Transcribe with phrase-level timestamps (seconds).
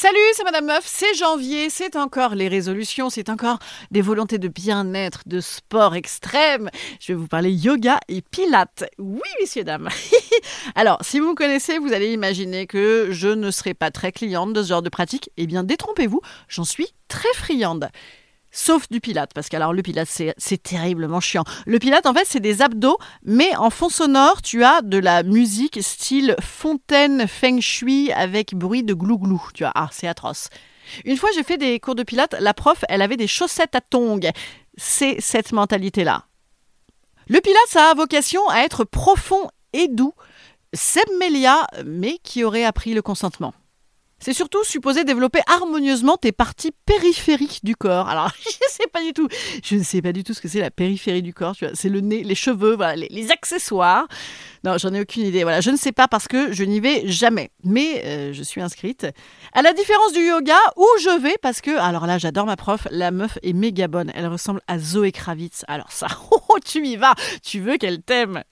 [0.00, 3.58] Salut, c'est Madame Meuf, c'est janvier, c'est encore les résolutions, c'est encore
[3.90, 6.70] des volontés de bien-être, de sport extrême.
[7.00, 8.84] Je vais vous parler yoga et pilates.
[8.98, 9.88] Oui, messieurs, dames.
[10.76, 14.52] Alors, si vous me connaissez, vous allez imaginer que je ne serai pas très cliente
[14.52, 15.30] de ce genre de pratique.
[15.36, 17.88] Eh bien, détrompez-vous, j'en suis très friande.
[18.60, 21.44] Sauf du pilate, parce que alors le pilate c'est terriblement chiant.
[21.64, 25.22] Le pilate en fait c'est des abdos, mais en fond sonore tu as de la
[25.22, 29.40] musique style fontaine feng shui avec bruit de glou-glou.
[29.54, 30.48] Tu vois, ah c'est atroce.
[31.04, 33.80] Une fois j'ai fait des cours de pilate, la prof elle avait des chaussettes à
[33.80, 34.32] tongs.
[34.76, 36.24] C'est cette mentalité-là.
[37.28, 40.14] Le pilate ça a vocation à être profond et doux.
[40.74, 43.54] Seb Melia, mais qui aurait appris le consentement?
[44.20, 48.08] C'est surtout supposé développer harmonieusement tes parties périphériques du corps.
[48.08, 49.28] Alors, je ne sais pas du tout.
[49.62, 51.54] Je ne sais pas du tout ce que c'est la périphérie du corps.
[51.74, 54.08] C'est le nez, les cheveux, voilà, les, accessoires.
[54.64, 55.44] Non, j'en ai aucune idée.
[55.44, 57.50] Voilà, je ne sais pas parce que je n'y vais jamais.
[57.62, 59.06] Mais euh, je suis inscrite.
[59.52, 62.88] À la différence du yoga, où je vais parce que, alors là, j'adore ma prof.
[62.90, 64.10] La meuf est méga bonne.
[64.14, 65.64] Elle ressemble à Zoé Kravitz.
[65.68, 67.14] Alors ça, oh, tu y vas.
[67.44, 68.42] Tu veux qu'elle t'aime.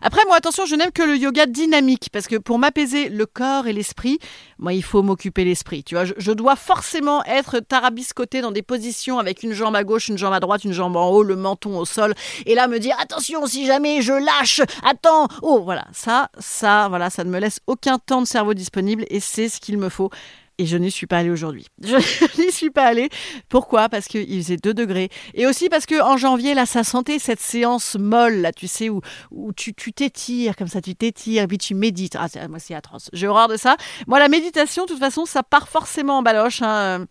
[0.00, 3.66] Après, moi, attention, je n'aime que le yoga dynamique, parce que pour m'apaiser le corps
[3.66, 4.18] et l'esprit,
[4.58, 5.84] moi, il faut m'occuper l'esprit.
[5.84, 10.08] Tu vois, je, dois forcément être tarabiscoté dans des positions avec une jambe à gauche,
[10.08, 12.14] une jambe à droite, une jambe en haut, le menton au sol,
[12.46, 17.10] et là me dire attention, si jamais je lâche, attends, oh, voilà, ça, ça, voilà,
[17.10, 20.10] ça ne me laisse aucun temps de cerveau disponible, et c'est ce qu'il me faut
[20.58, 21.66] et je n'y suis pas allée aujourd'hui.
[21.82, 23.08] Je n'y suis pas allée.
[23.48, 23.88] Pourquoi?
[23.88, 25.08] Parce qu'il faisait 2 degrés.
[25.34, 28.88] Et aussi parce que en janvier, là, ça sentait cette séance molle, là, tu sais,
[28.88, 32.16] où, où tu t'étires, comme ça, tu t'étires, puis tu médites.
[32.16, 33.08] Ah, moi, c'est atroce.
[33.12, 33.76] J'ai horreur de ça.
[34.06, 36.62] Moi, la méditation, de toute façon, ça part forcément en baloche.
[36.62, 37.06] Hein.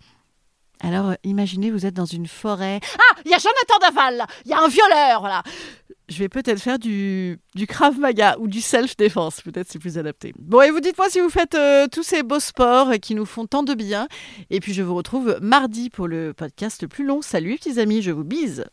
[0.84, 2.80] Alors, euh, imaginez, vous êtes dans une forêt.
[2.98, 5.44] Ah, il y a Jonathan Daval, il y a un violeur, voilà
[6.12, 9.42] je vais peut-être faire du, du Krav Maga ou du self-défense.
[9.42, 10.34] Peut-être c'est plus adapté.
[10.38, 13.46] Bon, et vous dites-moi si vous faites euh, tous ces beaux sports qui nous font
[13.46, 14.08] tant de bien.
[14.50, 17.22] Et puis je vous retrouve mardi pour le podcast le plus long.
[17.22, 18.66] Salut, petits amis, je vous bise.